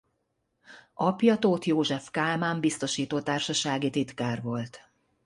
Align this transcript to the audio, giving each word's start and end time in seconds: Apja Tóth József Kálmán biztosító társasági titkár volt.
Apja 0.93 1.37
Tóth 1.39 1.67
József 1.67 2.11
Kálmán 2.11 2.59
biztosító 2.59 3.21
társasági 3.21 3.89
titkár 3.89 4.41
volt. 4.41 4.91